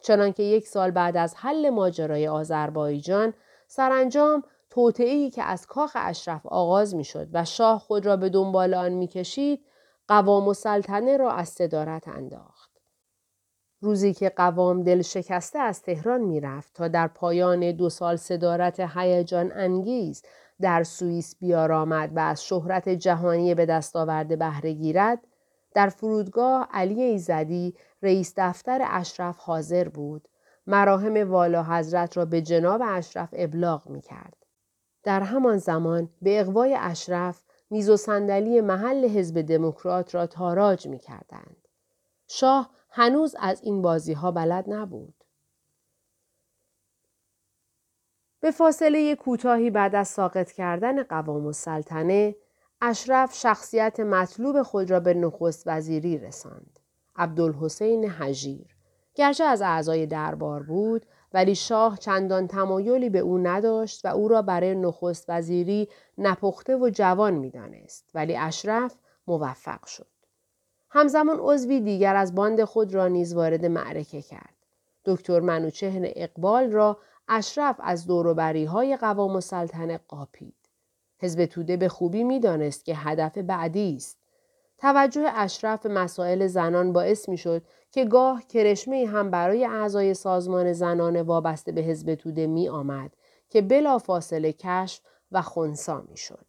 چنانکه 0.02 0.42
یک 0.42 0.68
سال 0.68 0.90
بعد 0.90 1.16
از 1.16 1.34
حل 1.36 1.70
ماجرای 1.70 2.28
آذربایجان 2.28 3.34
سرانجام 3.66 4.42
توطعهای 4.70 5.30
که 5.30 5.42
از 5.42 5.66
کاخ 5.66 5.96
اشرف 6.00 6.46
آغاز 6.46 6.94
می‌شد 6.94 7.28
و 7.32 7.44
شاه 7.44 7.78
خود 7.78 8.06
را 8.06 8.16
به 8.16 8.28
دنبال 8.28 8.74
آن 8.74 8.92
می‌کشید 8.92 9.64
قوام 10.08 10.48
و 10.48 10.54
سلطنه 10.54 11.16
را 11.16 11.30
از 11.32 11.48
صدارت 11.48 12.08
انداخت. 12.08 12.70
روزی 13.80 14.14
که 14.14 14.28
قوام 14.28 14.82
دل 14.82 15.02
شکسته 15.02 15.58
از 15.58 15.82
تهران 15.82 16.20
می‌رفت 16.20 16.74
تا 16.74 16.88
در 16.88 17.08
پایان 17.08 17.72
دو 17.72 17.88
سال 17.90 18.16
صدارت 18.16 18.80
هیجان 18.80 19.52
انگیز 19.54 20.22
در 20.60 20.82
سوئیس 20.82 21.36
بیارامد 21.36 22.16
و 22.16 22.18
از 22.20 22.44
شهرت 22.44 22.88
جهانی 22.88 23.54
به 23.54 23.66
دست 23.66 23.96
آورده 23.96 24.36
بهره 24.36 24.72
گیرد 24.72 25.26
در 25.74 25.88
فرودگاه 25.88 26.68
علی 26.72 27.02
ایزدی 27.02 27.74
رئیس 28.02 28.34
دفتر 28.36 28.80
اشرف 28.90 29.36
حاضر 29.38 29.88
بود 29.88 30.28
مراهم 30.66 31.30
والا 31.30 31.62
حضرت 31.62 32.16
را 32.16 32.24
به 32.24 32.42
جناب 32.42 32.82
اشرف 32.84 33.28
ابلاغ 33.32 33.88
می 33.88 34.00
کرد. 34.00 34.39
در 35.02 35.20
همان 35.20 35.58
زمان 35.58 36.10
به 36.22 36.40
اقوای 36.40 36.76
اشرف 36.80 37.42
میز 37.70 37.90
و 37.90 37.96
صندلی 37.96 38.60
محل 38.60 39.08
حزب 39.08 39.40
دموکرات 39.40 40.14
را 40.14 40.26
تاراج 40.26 40.86
می 40.86 40.98
کردند. 40.98 41.68
شاه 42.28 42.70
هنوز 42.90 43.36
از 43.38 43.62
این 43.62 43.82
بازی 43.82 44.12
ها 44.12 44.30
بلد 44.30 44.64
نبود. 44.68 45.14
به 48.40 48.50
فاصله 48.50 49.14
کوتاهی 49.14 49.70
بعد 49.70 49.94
از 49.94 50.08
ساقط 50.08 50.52
کردن 50.52 51.02
قوام 51.02 51.46
و 51.46 51.52
سلطنه 51.52 52.36
اشرف 52.80 53.34
شخصیت 53.34 54.00
مطلوب 54.00 54.62
خود 54.62 54.90
را 54.90 55.00
به 55.00 55.14
نخست 55.14 55.62
وزیری 55.66 56.18
رساند. 56.18 56.80
عبدالحسین 57.16 58.04
حجیر 58.04 58.76
گرچه 59.14 59.44
از 59.44 59.62
اعضای 59.62 60.06
دربار 60.06 60.62
بود 60.62 61.06
ولی 61.32 61.54
شاه 61.54 61.98
چندان 61.98 62.46
تمایلی 62.46 63.10
به 63.10 63.18
او 63.18 63.38
نداشت 63.38 64.04
و 64.04 64.08
او 64.08 64.28
را 64.28 64.42
برای 64.42 64.74
نخست 64.74 65.24
وزیری 65.28 65.88
نپخته 66.18 66.76
و 66.76 66.90
جوان 66.90 67.34
می‌دانست 67.34 68.10
ولی 68.14 68.36
اشرف 68.36 68.96
موفق 69.26 69.86
شد. 69.86 70.06
همزمان 70.90 71.38
عضوی 71.40 71.80
دیگر 71.80 72.16
از 72.16 72.34
باند 72.34 72.64
خود 72.64 72.94
را 72.94 73.08
نیز 73.08 73.34
وارد 73.34 73.66
معرکه 73.66 74.22
کرد. 74.22 74.54
دکتر 75.04 75.40
منوچهر 75.40 76.02
اقبال 76.16 76.72
را 76.72 76.98
اشرف 77.28 77.76
از 77.82 78.06
دوروبری 78.06 78.64
های 78.64 78.96
قوام 78.96 79.36
و 79.36 79.40
سلطنه 79.40 80.00
قاپید. 80.08 80.54
حزب 81.18 81.46
توده 81.46 81.76
به 81.76 81.88
خوبی 81.88 82.24
می‌دانست 82.24 82.84
که 82.84 82.94
هدف 82.94 83.38
بعدی 83.38 83.96
است. 83.96 84.19
توجه 84.80 85.30
اشرف 85.34 85.82
به 85.82 85.88
مسائل 85.88 86.46
زنان 86.46 86.92
باعث 86.92 87.28
می 87.28 87.38
شد 87.38 87.62
که 87.92 88.04
گاه 88.04 88.42
کرشمه 88.48 89.06
هم 89.06 89.30
برای 89.30 89.64
اعضای 89.64 90.14
سازمان 90.14 90.72
زنان 90.72 91.22
وابسته 91.22 91.72
به 91.72 91.80
حزب 91.80 92.14
توده 92.14 92.46
می 92.46 92.68
آمد 92.68 93.16
که 93.48 93.62
بلا 93.62 93.98
فاصله 93.98 94.52
کشف 94.52 95.00
و 95.32 95.42
خونسا 95.42 96.00
می 96.00 96.16
شد. 96.16 96.46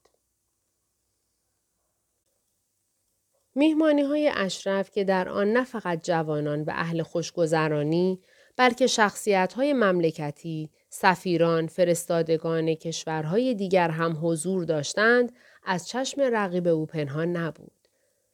میهمانی 3.55 4.01
های 4.01 4.31
اشرف 4.35 4.91
که 4.91 5.03
در 5.03 5.29
آن 5.29 5.47
نه 5.53 5.63
فقط 5.63 6.03
جوانان 6.03 6.61
و 6.61 6.71
اهل 6.73 7.03
خوشگذرانی 7.03 8.21
بلکه 8.57 8.87
شخصیت 8.87 9.53
های 9.53 9.73
مملکتی، 9.73 10.69
سفیران، 10.89 11.67
فرستادگان 11.67 12.75
کشورهای 12.75 13.53
دیگر 13.53 13.89
هم 13.89 14.19
حضور 14.21 14.63
داشتند 14.63 15.31
از 15.63 15.87
چشم 15.87 16.21
رقیب 16.21 16.67
او 16.67 16.85
پنهان 16.85 17.37
نبود. 17.37 17.80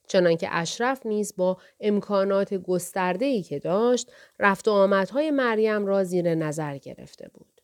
چنانکه 0.08 0.48
اشرف 0.50 1.06
نیز 1.06 1.34
با 1.36 1.56
امکانات 1.80 2.54
گسترده‌ای 2.54 3.42
که 3.42 3.58
داشت 3.58 4.12
رفت 4.38 4.68
و 4.68 4.70
آمدهای 4.70 5.30
مریم 5.30 5.86
را 5.86 6.04
زیر 6.04 6.34
نظر 6.34 6.78
گرفته 6.78 7.30
بود. 7.34 7.60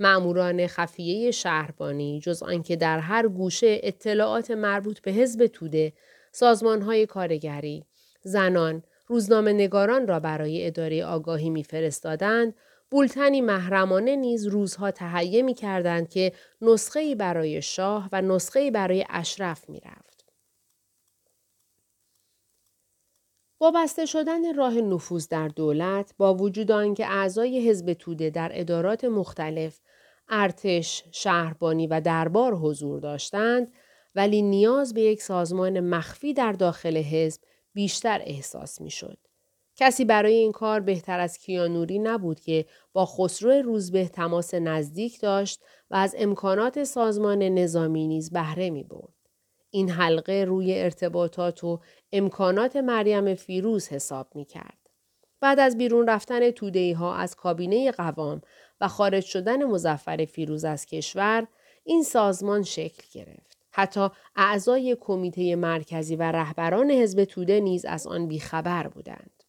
معموران 0.00 0.66
خفیه 0.66 1.30
شهربانی 1.30 2.20
جز 2.20 2.42
آنکه 2.42 2.76
در 2.76 2.98
هر 2.98 3.28
گوشه 3.28 3.80
اطلاعات 3.82 4.50
مربوط 4.50 5.00
به 5.00 5.10
حزب 5.10 5.46
توده، 5.46 5.92
سازمانهای 6.32 7.06
کارگری، 7.06 7.84
زنان، 8.22 8.82
روزنامه 9.06 9.52
نگاران 9.52 10.06
را 10.06 10.20
برای 10.20 10.66
اداره 10.66 11.04
آگاهی 11.04 11.50
میفرستادند 11.50 12.54
بولتنی 12.90 13.40
محرمانه 13.40 14.16
نیز 14.16 14.46
روزها 14.46 14.90
تهیه 14.90 15.42
می 15.42 15.54
کردند 15.54 16.08
که 16.08 16.32
نسخه 16.62 17.14
برای 17.14 17.62
شاه 17.62 18.08
و 18.12 18.22
نسخه 18.22 18.70
برای 18.70 19.06
اشرف 19.08 19.70
می 19.70 19.80
رفت. 19.80 20.17
وابسته 23.60 24.06
شدن 24.06 24.54
راه 24.54 24.74
نفوذ 24.74 25.28
در 25.28 25.48
دولت 25.48 26.14
با 26.18 26.34
وجود 26.34 26.70
آنکه 26.70 27.06
اعضای 27.06 27.68
حزب 27.68 27.92
توده 27.92 28.30
در 28.30 28.50
ادارات 28.54 29.04
مختلف 29.04 29.80
ارتش، 30.28 31.04
شهربانی 31.12 31.86
و 31.86 32.00
دربار 32.00 32.54
حضور 32.54 33.00
داشتند 33.00 33.72
ولی 34.14 34.42
نیاز 34.42 34.94
به 34.94 35.00
یک 35.00 35.22
سازمان 35.22 35.80
مخفی 35.80 36.34
در 36.34 36.52
داخل 36.52 36.96
حزب 36.96 37.42
بیشتر 37.74 38.20
احساس 38.24 38.80
می 38.80 38.90
شد. 38.90 39.18
کسی 39.76 40.04
برای 40.04 40.34
این 40.34 40.52
کار 40.52 40.80
بهتر 40.80 41.20
از 41.20 41.38
کیانوری 41.38 41.98
نبود 41.98 42.40
که 42.40 42.66
با 42.92 43.06
خسرو 43.06 43.50
روزبه 43.50 44.08
تماس 44.08 44.54
نزدیک 44.54 45.20
داشت 45.20 45.60
و 45.90 45.96
از 45.96 46.14
امکانات 46.18 46.84
سازمان 46.84 47.42
نظامی 47.42 48.06
نیز 48.06 48.30
بهره 48.30 48.70
می 48.70 48.84
برد. 48.84 49.17
این 49.70 49.90
حلقه 49.90 50.44
روی 50.48 50.80
ارتباطات 50.80 51.64
و 51.64 51.80
امکانات 52.12 52.76
مریم 52.76 53.34
فیروز 53.34 53.88
حساب 53.88 54.28
می 54.34 54.44
کرد. 54.44 54.78
بعد 55.40 55.60
از 55.60 55.78
بیرون 55.78 56.08
رفتن 56.08 56.50
تودهی 56.50 56.92
ها 56.92 57.14
از 57.14 57.36
کابینه 57.36 57.92
قوام 57.92 58.40
و 58.80 58.88
خارج 58.88 59.24
شدن 59.24 59.64
مزفر 59.64 60.24
فیروز 60.24 60.64
از 60.64 60.86
کشور، 60.86 61.46
این 61.84 62.02
سازمان 62.02 62.62
شکل 62.62 63.02
گرفت. 63.12 63.58
حتی 63.70 64.08
اعضای 64.36 64.96
کمیته 65.00 65.56
مرکزی 65.56 66.16
و 66.16 66.22
رهبران 66.22 66.90
حزب 66.90 67.24
توده 67.24 67.60
نیز 67.60 67.84
از 67.84 68.06
آن 68.06 68.28
بیخبر 68.28 68.88
بودند. 68.88 69.42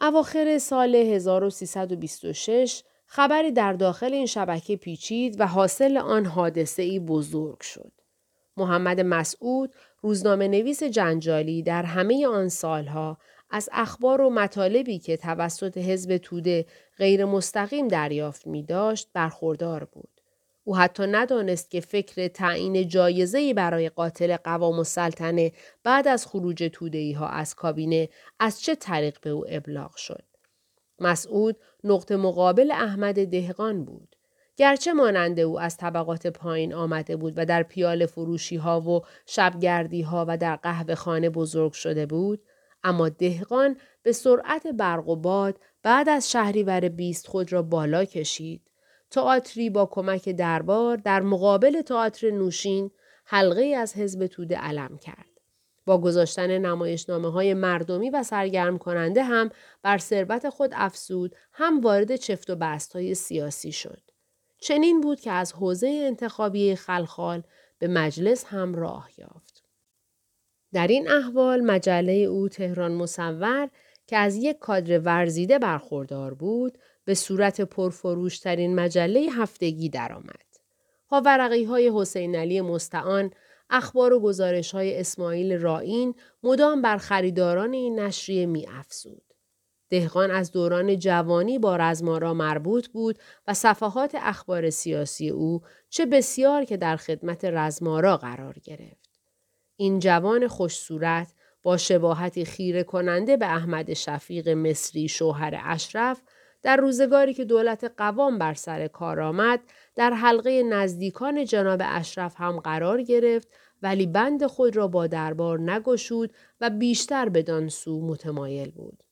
اواخر 0.00 0.58
سال 0.58 0.94
1326 0.94 2.82
خبری 3.14 3.52
در 3.52 3.72
داخل 3.72 4.14
این 4.14 4.26
شبکه 4.26 4.76
پیچید 4.76 5.40
و 5.40 5.46
حاصل 5.46 5.96
آن 5.96 6.26
حادثه 6.26 6.82
ای 6.82 6.98
بزرگ 6.98 7.60
شد. 7.60 7.92
محمد 8.56 9.00
مسعود 9.00 9.74
روزنامه 10.00 10.48
نویس 10.48 10.82
جنجالی 10.82 11.62
در 11.62 11.82
همه 11.82 12.26
آن 12.26 12.48
سالها 12.48 13.18
از 13.50 13.68
اخبار 13.72 14.20
و 14.20 14.30
مطالبی 14.30 14.98
که 14.98 15.16
توسط 15.16 15.78
حزب 15.78 16.16
توده 16.16 16.66
غیر 16.98 17.24
مستقیم 17.24 17.88
دریافت 17.88 18.46
می 18.46 18.62
داشت 18.62 19.08
برخوردار 19.12 19.84
بود. 19.84 20.20
او 20.64 20.76
حتی 20.76 21.06
ندانست 21.06 21.70
که 21.70 21.80
فکر 21.80 22.28
تعیین 22.28 22.88
جایزه‌ای 22.88 23.54
برای 23.54 23.88
قاتل 23.88 24.36
قوام 24.36 24.78
و 24.78 24.84
سلطنه 24.84 25.52
بعد 25.84 26.08
از 26.08 26.26
خروج 26.26 26.70
تودهی 26.72 27.12
ها 27.12 27.28
از 27.28 27.54
کابینه 27.54 28.08
از 28.38 28.62
چه 28.62 28.74
طریق 28.74 29.20
به 29.20 29.30
او 29.30 29.44
ابلاغ 29.48 29.96
شد. 29.96 30.24
مسعود 31.02 31.56
نقطه 31.84 32.16
مقابل 32.16 32.70
احمد 32.70 33.24
دهقان 33.24 33.84
بود. 33.84 34.16
گرچه 34.56 34.92
ماننده 34.92 35.42
او 35.42 35.60
از 35.60 35.76
طبقات 35.76 36.26
پایین 36.26 36.74
آمده 36.74 37.16
بود 37.16 37.34
و 37.36 37.44
در 37.44 37.62
پیال 37.62 38.06
فروشی 38.06 38.56
ها 38.56 38.80
و 38.80 39.00
شبگردی 39.26 40.02
ها 40.02 40.24
و 40.28 40.36
در 40.36 40.56
قهوه 40.56 40.94
خانه 40.94 41.30
بزرگ 41.30 41.72
شده 41.72 42.06
بود، 42.06 42.42
اما 42.84 43.08
دهقان 43.08 43.76
به 44.02 44.12
سرعت 44.12 44.66
برق 44.66 45.08
و 45.08 45.16
باد 45.16 45.58
بعد 45.82 46.08
از 46.08 46.30
شهریور 46.30 46.88
بیست 46.88 47.26
خود 47.26 47.52
را 47.52 47.62
بالا 47.62 48.04
کشید. 48.04 48.62
تئاتری 49.10 49.70
با 49.70 49.86
کمک 49.86 50.28
دربار 50.28 50.96
در 50.96 51.20
مقابل 51.20 51.82
تئاتر 51.82 52.30
نوشین 52.30 52.90
حلقه 53.24 53.62
از 53.62 53.96
حزب 53.96 54.26
توده 54.26 54.56
علم 54.56 54.98
کرد. 54.98 55.31
با 55.84 55.98
گذاشتن 55.98 56.58
نمایشنامه 56.58 57.30
های 57.30 57.54
مردمی 57.54 58.10
و 58.10 58.22
سرگرم 58.22 58.78
کننده 58.78 59.22
هم 59.22 59.50
بر 59.82 59.98
ثروت 59.98 60.48
خود 60.48 60.70
افسود 60.74 61.36
هم 61.52 61.80
وارد 61.80 62.16
چفت 62.16 62.50
و 62.50 62.56
بست 62.56 62.92
های 62.92 63.14
سیاسی 63.14 63.72
شد. 63.72 64.02
چنین 64.58 65.00
بود 65.00 65.20
که 65.20 65.30
از 65.30 65.52
حوزه 65.52 66.02
انتخابی 66.06 66.74
خلخال 66.74 67.42
به 67.78 67.88
مجلس 67.88 68.44
هم 68.44 68.74
راه 68.74 69.10
یافت. 69.18 69.62
در 70.72 70.86
این 70.86 71.10
احوال 71.10 71.60
مجله 71.60 72.12
او 72.12 72.48
تهران 72.48 72.92
مصور 72.92 73.70
که 74.06 74.16
از 74.16 74.36
یک 74.36 74.58
کادر 74.58 74.98
ورزیده 74.98 75.58
برخوردار 75.58 76.34
بود 76.34 76.78
به 77.04 77.14
صورت 77.14 77.60
پرفروشترین 77.60 78.74
مجله 78.74 79.20
هفتگی 79.20 79.88
درآمد. 79.88 80.52
ورقی 81.12 81.64
های 81.64 81.92
حسین 81.94 82.36
علی 82.36 82.60
مستعان 82.60 83.30
اخبار 83.72 84.12
و 84.12 84.20
گزارش 84.20 84.72
های 84.72 85.00
اسماعیل 85.00 85.52
رائین 85.52 86.14
مدام 86.42 86.82
بر 86.82 86.96
خریداران 86.96 87.72
این 87.72 88.00
نشریه 88.00 88.46
می 88.46 88.66
افزود. 88.68 89.22
دهقان 89.90 90.30
از 90.30 90.52
دوران 90.52 90.98
جوانی 90.98 91.58
با 91.58 91.76
رزمارا 91.76 92.34
مربوط 92.34 92.88
بود 92.88 93.18
و 93.48 93.54
صفحات 93.54 94.14
اخبار 94.14 94.70
سیاسی 94.70 95.28
او 95.28 95.60
چه 95.88 96.06
بسیار 96.06 96.64
که 96.64 96.76
در 96.76 96.96
خدمت 96.96 97.44
رزمارا 97.44 98.16
قرار 98.16 98.54
گرفت. 98.64 99.20
این 99.76 99.98
جوان 99.98 100.48
خوش 100.48 100.76
صورت 100.76 101.34
با 101.62 101.76
شباهتی 101.76 102.44
خیره 102.44 102.82
کننده 102.82 103.36
به 103.36 103.46
احمد 103.46 103.92
شفیق 103.92 104.48
مصری 104.48 105.08
شوهر 105.08 105.60
اشرف 105.64 106.22
در 106.62 106.76
روزگاری 106.76 107.34
که 107.34 107.44
دولت 107.44 107.92
قوام 107.96 108.38
بر 108.38 108.54
سر 108.54 108.88
کار 108.88 109.20
آمد 109.20 109.60
در 109.94 110.10
حلقه 110.10 110.62
نزدیکان 110.62 111.44
جناب 111.44 111.80
اشرف 111.84 112.34
هم 112.36 112.60
قرار 112.60 113.02
گرفت 113.02 113.48
ولی 113.82 114.06
بند 114.06 114.46
خود 114.46 114.76
را 114.76 114.88
با 114.88 115.06
دربار 115.06 115.60
نگشود 115.60 116.32
و 116.60 116.70
بیشتر 116.70 117.28
بدان 117.28 117.68
سو 117.68 118.06
متمایل 118.06 118.70
بود. 118.70 119.02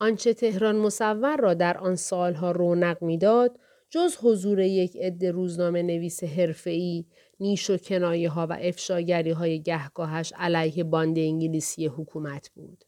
آنچه 0.00 0.34
تهران 0.34 0.76
مصور 0.76 1.36
را 1.36 1.54
در 1.54 1.78
آن 1.78 1.96
سالها 1.96 2.50
رونق 2.50 3.02
می‌داد 3.02 3.58
جز 3.90 4.16
حضور 4.16 4.60
یک 4.60 4.96
عده 4.96 5.30
روزنامه 5.30 5.82
نویس 5.82 6.24
حرفه‌ای 6.24 7.04
نیش 7.40 7.70
و 7.70 7.76
کنایه 7.76 8.30
ها 8.30 8.46
و 8.50 8.58
افشاگری 8.60 9.30
های 9.30 9.62
گهگاهش 9.62 10.32
علیه 10.36 10.84
باند 10.84 11.18
انگلیسی 11.18 11.86
حکومت 11.86 12.50
بود. 12.54 12.84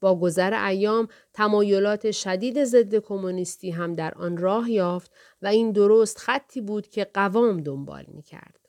با 0.00 0.18
گذر 0.18 0.66
ایام 0.68 1.08
تمایلات 1.32 2.10
شدید 2.10 2.64
ضد 2.64 2.94
کمونیستی 2.94 3.70
هم 3.70 3.92
در 3.92 4.14
آن 4.14 4.36
راه 4.36 4.70
یافت 4.70 5.12
و 5.42 5.46
این 5.46 5.72
درست 5.72 6.18
خطی 6.18 6.60
بود 6.60 6.88
که 6.88 7.04
قوام 7.04 7.60
دنبال 7.60 8.04
می 8.08 8.22
کرد. 8.22 8.63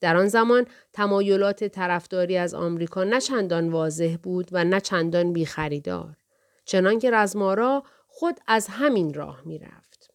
در 0.00 0.16
آن 0.16 0.28
زمان 0.28 0.66
تمایلات 0.92 1.64
طرفداری 1.64 2.36
از 2.36 2.54
آمریکا 2.54 3.04
نه 3.04 3.20
چندان 3.20 3.68
واضح 3.68 4.16
بود 4.22 4.48
و 4.52 4.64
نه 4.64 4.80
چندان 4.80 5.32
بیخریدار 5.32 6.16
چنانکه 6.64 7.10
رزمارا 7.10 7.82
خود 8.06 8.40
از 8.46 8.66
همین 8.68 9.14
راه 9.14 9.42
می‌رفت. 9.44 10.10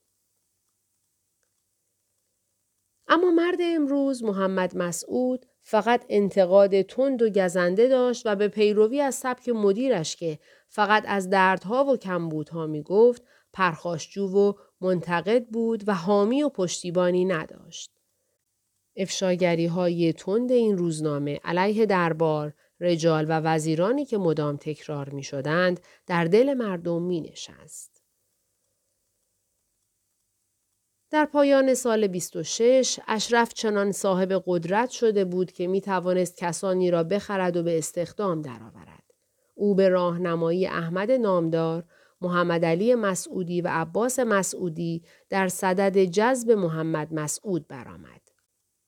اما 3.07 3.31
مرد 3.31 3.57
امروز 3.61 4.23
محمد 4.23 4.77
مسعود 4.77 5.45
فقط 5.61 6.05
انتقاد 6.09 6.81
تند 6.81 7.21
و 7.21 7.29
گزنده 7.29 7.87
داشت 7.87 8.25
و 8.25 8.35
به 8.35 8.47
پیروی 8.47 9.01
از 9.01 9.15
سبک 9.15 9.49
مدیرش 9.49 10.15
که 10.15 10.39
فقط 10.67 11.03
از 11.07 11.29
دردها 11.29 11.85
و 11.85 11.97
کمبودها 11.97 12.67
می‌گفت 12.67 13.23
پرخاشجو 13.53 14.27
و 14.27 14.53
منتقد 14.81 15.45
بود 15.45 15.83
و 15.87 15.93
حامی 15.93 16.43
و 16.43 16.49
پشتیبانی 16.49 17.25
نداشت. 17.25 17.91
افشاگری 18.95 19.65
های 19.65 20.13
تند 20.13 20.51
این 20.51 20.77
روزنامه 20.77 21.39
علیه 21.43 21.85
دربار، 21.85 22.53
رجال 22.79 23.25
و 23.29 23.39
وزیرانی 23.39 24.05
که 24.05 24.17
مدام 24.17 24.57
تکرار 24.57 25.09
می 25.09 25.23
شدند 25.23 25.79
در 26.07 26.25
دل 26.25 26.53
مردم 26.53 27.01
می 27.01 27.21
نشست. 27.21 28.03
در 31.11 31.25
پایان 31.25 31.73
سال 31.73 32.07
26 32.07 32.99
اشرف 33.07 33.53
چنان 33.53 33.91
صاحب 33.91 34.43
قدرت 34.45 34.89
شده 34.89 35.25
بود 35.25 35.51
که 35.51 35.67
می 35.67 35.81
توانست 35.81 36.37
کسانی 36.37 36.91
را 36.91 37.03
بخرد 37.03 37.57
و 37.57 37.63
به 37.63 37.77
استخدام 37.77 38.41
درآورد. 38.41 39.03
او 39.55 39.75
به 39.75 39.89
راهنمایی 39.89 40.67
احمد 40.67 41.11
نامدار، 41.11 41.83
محمد 42.21 42.65
علی 42.65 42.95
مسعودی 42.95 43.61
و 43.61 43.67
عباس 43.71 44.19
مسعودی 44.19 45.03
در 45.29 45.47
صدد 45.47 45.97
جذب 45.97 46.51
محمد 46.51 47.13
مسعود 47.13 47.67
برآمد. 47.67 48.32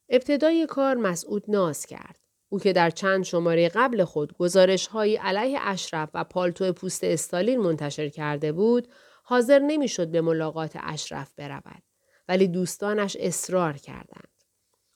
ابتدای 0.10 0.66
کار 0.66 0.96
مسعود 0.96 1.44
ناز 1.48 1.86
کرد. 1.86 2.20
او 2.50 2.60
که 2.60 2.74
در 2.74 2.90
چند 2.90 3.24
شماره 3.24 3.70
قبل 3.70 4.04
خود 4.04 4.38
گزارش 4.38 4.88
های 4.88 5.16
علیه 5.16 5.60
اشرف 5.62 6.10
و 6.14 6.24
پالتو 6.24 6.74
پوست 6.74 7.04
استالین 7.04 7.60
منتشر 7.60 8.10
کرده 8.10 8.52
بود، 8.52 8.88
حاضر 9.24 9.60
نمی‌شد 9.60 10.08
به 10.08 10.22
ملاقات 10.22 10.78
اشرف 10.84 11.34
برود. 11.38 11.84
ولی 12.30 12.48
دوستانش 12.48 13.18
اصرار 13.20 13.74
کردند. 13.74 14.30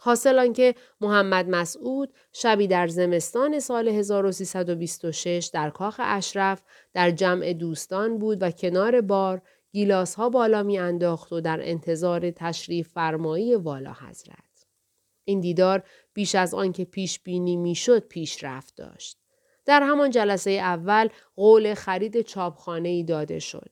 حاصل 0.01 0.39
آنکه 0.39 0.75
محمد 1.01 1.49
مسعود 1.49 2.13
شبی 2.33 2.67
در 2.67 2.87
زمستان 2.87 3.59
سال 3.59 3.87
1326 3.87 5.49
در 5.53 5.69
کاخ 5.69 5.99
اشرف 6.03 6.61
در 6.93 7.11
جمع 7.11 7.53
دوستان 7.53 8.17
بود 8.17 8.41
و 8.41 8.51
کنار 8.51 9.01
بار 9.01 9.41
گیلاس 9.71 10.15
ها 10.15 10.29
بالا 10.29 10.63
می 10.63 10.79
انداخت 10.79 11.33
و 11.33 11.41
در 11.41 11.59
انتظار 11.61 12.31
تشریف 12.31 12.89
فرمایی 12.89 13.55
والا 13.55 13.93
حضرت. 13.93 14.48
این 15.29 15.39
دیدار 15.39 15.83
بیش 16.13 16.35
از 16.35 16.53
آنکه 16.53 16.85
پیش 16.85 17.19
بینی 17.19 17.57
می‌شد 17.57 18.07
پیش 18.07 18.43
رفت 18.43 18.75
داشت. 18.75 19.19
در 19.65 19.83
همان 19.83 20.09
جلسه 20.09 20.51
اول 20.51 21.09
قول 21.35 21.73
خرید 21.73 22.21
چاپخانه 22.21 22.89
ای 22.89 23.03
داده 23.03 23.39
شد. 23.39 23.71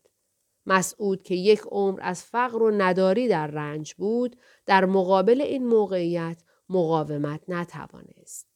مسعود 0.66 1.24
که 1.24 1.36
یک 1.36 1.62
عمر 1.72 2.00
از 2.02 2.24
فقر 2.24 2.64
و 2.64 2.72
نداری 2.72 3.28
در 3.28 3.48
رنج 3.48 3.94
بود 3.94 4.36
در 4.66 4.86
مقابل 4.86 5.42
این 5.42 5.68
موقعیت 5.68 6.44
مقاومت 6.70 7.42
نتوانست. 7.48 8.48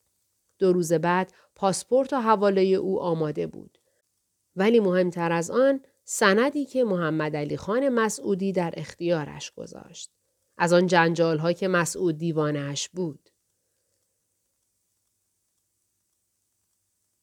دو 0.59 0.73
روز 0.73 0.93
بعد 0.93 1.33
پاسپورت 1.55 2.13
و 2.13 2.21
حواله 2.21 2.61
او 2.61 3.01
آماده 3.01 3.47
بود. 3.47 3.77
ولی 4.55 4.79
مهمتر 4.79 5.31
از 5.31 5.51
آن 5.51 5.81
سندی 6.03 6.65
که 6.65 6.83
محمد 6.83 7.35
علی 7.35 7.57
خان 7.57 7.89
مسعودی 7.89 8.51
در 8.51 8.73
اختیارش 8.77 9.51
گذاشت. 9.51 10.11
از 10.61 10.73
آن 10.73 10.87
جنجال 10.87 11.37
ها 11.37 11.53
که 11.53 11.67
مسعود 11.67 12.17
دیوانش 12.17 12.89
بود. 12.89 13.29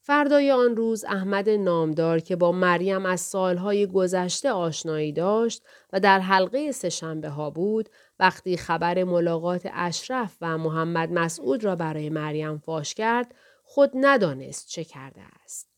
فردای 0.01 0.51
آن 0.51 0.77
روز 0.77 1.05
احمد 1.05 1.49
نامدار 1.49 2.21
که 2.21 2.37
با 2.37 2.53
مریم 2.53 3.07
از 3.07 3.21
سالهای 3.21 3.87
گذشته 3.87 4.51
آشنایی 4.51 5.13
داشت 5.13 5.63
و 5.93 6.01
در 6.01 6.21
حلقه 6.21 6.73
سهشنبه 6.73 7.29
ها 7.29 7.51
بود 7.51 7.89
وقتی 8.19 8.57
خبر 8.57 9.05
ملاقات 9.05 9.69
اشرف 9.73 10.37
و 10.41 10.59
محمد 10.59 11.13
مسعود 11.13 11.65
را 11.65 11.77
برای 11.77 12.11
مریم 12.11 12.59
فاش 12.59 12.95
کرد 12.95 13.35
خود 13.65 13.91
ندانست 13.95 14.69
چه 14.69 14.85
کرده 14.85 15.23
است. 15.45 15.69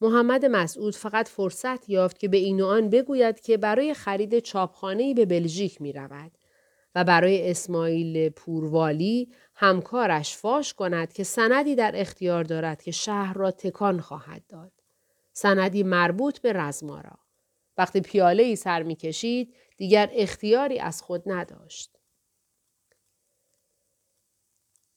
محمد 0.00 0.44
مسعود 0.44 0.96
فقط 0.96 1.28
فرصت 1.28 1.88
یافت 1.88 2.18
که 2.18 2.28
به 2.28 2.36
این 2.36 2.60
و 2.60 2.66
آن 2.66 2.90
بگوید 2.90 3.40
که 3.40 3.56
برای 3.56 3.94
خرید 3.94 4.38
چاپخانه‌ای 4.38 5.14
به 5.14 5.26
بلژیک 5.26 5.82
می 5.82 5.92
رود 5.92 6.32
و 6.94 7.04
برای 7.04 7.50
اسماعیل 7.50 8.28
پوروالی 8.28 9.32
همکارش 9.54 10.36
فاش 10.36 10.74
کند 10.74 11.12
که 11.12 11.24
سندی 11.24 11.74
در 11.74 11.92
اختیار 11.94 12.44
دارد 12.44 12.82
که 12.82 12.90
شهر 12.90 13.34
را 13.34 13.50
تکان 13.50 14.00
خواهد 14.00 14.42
داد. 14.48 14.72
سندی 15.32 15.82
مربوط 15.82 16.38
به 16.38 16.52
رزمارا. 16.52 17.18
وقتی 17.78 18.00
پیاله 18.00 18.42
ای 18.42 18.56
سر 18.56 18.82
می 18.82 18.96
کشید 18.96 19.54
دیگر 19.76 20.10
اختیاری 20.12 20.78
از 20.78 21.02
خود 21.02 21.22
نداشت. 21.26 21.98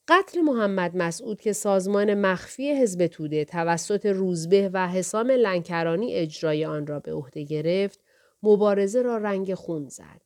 قتل 0.07 0.41
محمد 0.41 0.97
مسعود 0.97 1.41
که 1.41 1.53
سازمان 1.53 2.13
مخفی 2.13 2.81
حزب 2.81 3.07
توده 3.07 3.45
توسط 3.45 4.05
روزبه 4.05 4.69
و 4.73 4.87
حسام 4.87 5.31
لنکرانی 5.31 6.13
اجرای 6.13 6.65
آن 6.65 6.87
را 6.87 6.99
به 6.99 7.13
عهده 7.13 7.43
گرفت 7.43 7.99
مبارزه 8.43 9.01
را 9.01 9.17
رنگ 9.17 9.53
خون 9.53 9.87
زد. 9.87 10.21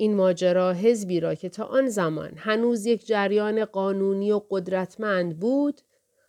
این 0.00 0.14
ماجرا 0.14 0.72
حزبی 0.72 1.20
را 1.20 1.34
که 1.34 1.48
تا 1.48 1.64
آن 1.64 1.88
زمان 1.88 2.32
هنوز 2.36 2.86
یک 2.86 3.06
جریان 3.06 3.64
قانونی 3.64 4.32
و 4.32 4.40
قدرتمند 4.50 5.38
بود 5.38 5.80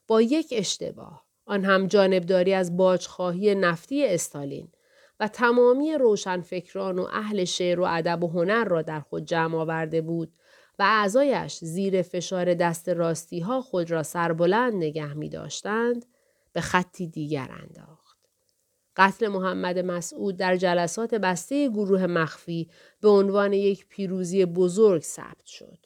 با 0.08 0.22
یک 0.22 0.54
اشتباه 0.58 1.26
آن 1.46 1.64
هم 1.64 1.88
جانبداری 1.88 2.54
از 2.54 2.78
باجخواهی 2.78 3.56
نفتی 3.56 4.08
استالین 4.08 4.72
و 5.20 5.28
تمامی 5.28 5.94
روشنفکران 5.94 7.00
و 7.00 7.08
اهل 7.12 7.44
شعر 7.44 7.80
و 7.80 7.84
ادب 7.90 8.24
و 8.24 8.28
هنر 8.28 8.64
را 8.64 8.82
در 8.82 9.00
خود 9.00 9.26
جمع 9.26 9.58
آورده 9.58 10.02
بود 10.02 10.34
و 10.80 10.84
اعضایش 10.84 11.58
زیر 11.58 12.02
فشار 12.02 12.54
دست 12.54 12.90
راستی 12.90 13.40
ها 13.40 13.62
خود 13.62 13.92
را 13.92 14.04
سربلند 14.04 14.74
نگه 14.74 15.14
می 15.14 15.30
داشتند 15.30 16.06
به 16.54 16.62
خطی 16.62 17.08
دیگر 17.08 17.50
انداخت. 17.64 18.01
قتل 18.96 19.28
محمد 19.28 19.80
مسعود 19.80 20.38
در 20.38 20.56
جلسات 20.56 21.16
بسته 21.16 21.70
گروه 21.70 22.06
مخفی 22.06 22.70
به 23.02 23.10
عنوان 23.10 23.54
یک 23.54 23.88
پیروزی 23.90 24.46
بزرگ 24.46 25.02
ثبت 25.02 25.46
شد. 25.46 25.86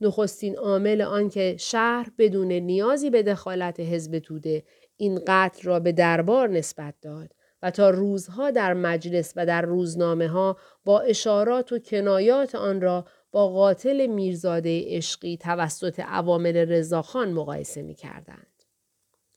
نخستین 0.00 0.56
عامل 0.56 1.02
آنکه 1.02 1.56
شهر 1.58 2.10
بدون 2.18 2.52
نیازی 2.52 3.10
به 3.10 3.22
دخالت 3.22 3.80
حزب 3.80 4.18
توده 4.18 4.64
این 4.96 5.20
قتل 5.26 5.62
را 5.62 5.80
به 5.80 5.92
دربار 5.92 6.48
نسبت 6.48 6.94
داد 7.02 7.34
و 7.62 7.70
تا 7.70 7.90
روزها 7.90 8.50
در 8.50 8.74
مجلس 8.74 9.32
و 9.36 9.46
در 9.46 9.62
روزنامه 9.62 10.28
ها 10.28 10.56
با 10.84 11.00
اشارات 11.00 11.72
و 11.72 11.78
کنایات 11.78 12.54
آن 12.54 12.80
را 12.80 13.06
با 13.30 13.48
قاتل 13.48 14.06
میرزاده 14.06 14.84
عشقی 14.86 15.36
توسط 15.36 16.00
عوامل 16.00 16.56
رضاخان 16.56 17.32
مقایسه 17.32 17.82
می 17.82 17.94
کردند. 17.94 18.57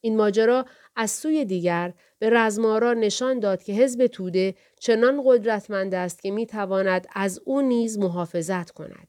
این 0.02 0.18
ماجرا 0.18 0.66
از 0.96 1.12
سوی 1.12 1.46
دیگر 1.46 1.94
به 2.20 2.30
رزمارا 2.30 2.94
نشان 2.94 3.40
داد 3.40 3.64
که 3.64 3.74
حزب 3.74 4.08
توده 4.08 4.56
چنان 4.80 5.22
قدرتمند 5.26 5.94
است 5.94 6.22
که 6.22 6.32
می 6.32 6.46
تواند 6.46 7.08
از 7.14 7.42
او 7.46 7.62
نیز 7.62 7.98
محافظت 7.98 8.72
کند. 8.72 9.08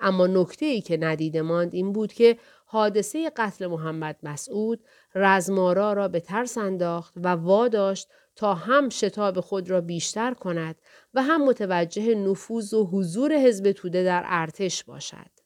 اما 0.00 0.26
نکته 0.26 0.66
ای 0.66 0.80
که 0.80 0.96
ندیده 0.96 1.42
ماند 1.42 1.74
این 1.74 1.92
بود 1.92 2.12
که 2.12 2.38
حادثه 2.66 3.30
قتل 3.36 3.66
محمد 3.66 4.16
مسعود 4.22 4.84
رزمارا 5.14 5.92
را 5.92 6.08
به 6.08 6.20
ترس 6.20 6.58
انداخت 6.58 7.14
و 7.16 7.28
واداشت 7.28 8.08
تا 8.36 8.54
هم 8.54 8.88
شتاب 8.88 9.40
خود 9.40 9.70
را 9.70 9.80
بیشتر 9.80 10.34
کند 10.34 10.76
و 11.14 11.22
هم 11.22 11.44
متوجه 11.44 12.14
نفوذ 12.14 12.74
و 12.74 12.86
حضور 12.86 13.32
حزب 13.32 13.72
توده 13.72 14.04
در 14.04 14.22
ارتش 14.26 14.84
باشد. 14.84 15.39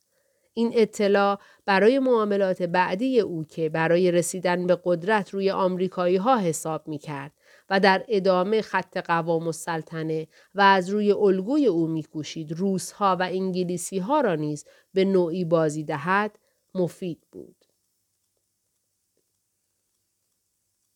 این 0.54 0.72
اطلاع 0.74 1.40
برای 1.66 1.98
معاملات 1.98 2.62
بعدی 2.62 3.20
او 3.20 3.44
که 3.44 3.68
برای 3.68 4.10
رسیدن 4.10 4.66
به 4.66 4.78
قدرت 4.84 5.30
روی 5.30 5.50
آمریکایی 5.50 6.16
ها 6.16 6.38
حساب 6.38 6.88
می 6.88 6.98
کرد 6.98 7.32
و 7.70 7.80
در 7.80 8.04
ادامه 8.08 8.62
خط 8.62 8.96
قوام 8.96 9.46
السلطنه 9.46 10.28
و 10.54 10.60
از 10.60 10.90
روی 10.90 11.12
الگوی 11.12 11.66
او 11.66 11.86
میکوشید 11.86 12.52
روس 12.52 12.92
ها 12.92 13.16
و 13.20 13.22
انگلیسی 13.22 13.98
ها 13.98 14.20
را 14.20 14.34
نیز 14.34 14.64
به 14.94 15.04
نوعی 15.04 15.44
بازی 15.44 15.84
دهد 15.84 16.38
مفید 16.74 17.22
بود. 17.32 17.64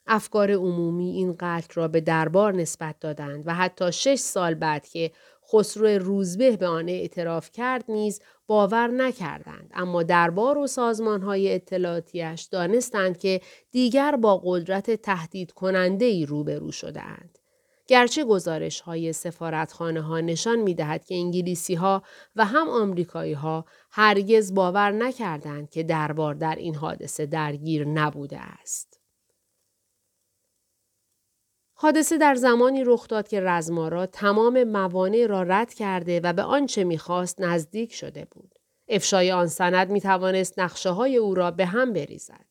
افکار 0.06 0.52
عمومی 0.52 1.10
این 1.10 1.36
قتل 1.38 1.74
را 1.74 1.88
به 1.88 2.00
دربار 2.00 2.54
نسبت 2.54 3.00
دادند 3.00 3.46
و 3.46 3.54
حتی 3.54 3.92
شش 3.92 4.18
سال 4.18 4.54
بعد 4.54 4.88
که 4.88 5.12
خسرو 5.52 5.87
روزبه 5.87 6.56
به 6.56 6.66
آن 6.66 6.88
اعتراف 6.88 7.50
کرد 7.52 7.84
نیز 7.88 8.20
باور 8.46 8.88
نکردند 8.88 9.70
اما 9.74 10.02
دربار 10.02 10.58
و 10.58 10.68
های 11.22 11.54
اطلاعاتیش 11.54 12.42
دانستند 12.42 13.18
که 13.18 13.40
دیگر 13.70 14.16
با 14.16 14.42
قدرت 14.44 14.90
تهدید 14.90 15.52
کننده 15.52 16.04
ای 16.04 16.26
روبرو 16.26 16.72
شدهاند. 16.72 17.38
گرچه 17.88 18.24
گزارش 18.24 18.80
های 18.80 19.12
سفارتخانه 19.12 20.00
ها 20.00 20.20
نشان 20.20 20.58
می 20.58 20.74
دهد 20.74 21.04
که 21.04 21.14
انگلیسی 21.14 21.74
ها 21.74 22.02
و 22.37 22.44
هم 22.44 22.68
آمریکایی 22.68 23.32
ها 23.32 23.64
هرگز 23.90 24.54
باور 24.54 24.90
نکردند 24.90 25.70
که 25.70 25.82
دربار 25.82 26.34
در 26.34 26.56
این 26.56 26.74
حادثه 26.74 27.26
درگیر 27.26 27.84
نبوده 27.84 28.38
است. 28.40 28.97
حادثه 31.80 32.18
در 32.18 32.34
زمانی 32.34 32.84
رخ 32.84 33.08
داد 33.08 33.28
که 33.28 33.40
رزمارا 33.40 34.06
تمام 34.06 34.64
موانع 34.64 35.26
را 35.26 35.42
رد 35.42 35.74
کرده 35.74 36.20
و 36.20 36.32
به 36.32 36.42
آنچه 36.42 36.84
می‌خواست 36.84 37.40
نزدیک 37.40 37.94
شده 37.94 38.26
بود. 38.30 38.54
افشای 38.88 39.32
آن 39.32 39.46
سند 39.46 39.90
می 39.90 40.00
توانست 40.00 40.58
نقشه 40.58 40.90
های 40.90 41.16
او 41.16 41.34
را 41.34 41.50
به 41.50 41.66
هم 41.66 41.92
بریزد. 41.92 42.46